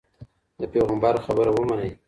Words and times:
د 0.59 0.61
پيغمبر 0.73 1.13
خبره 1.25 1.51
ومنئ. 1.53 1.91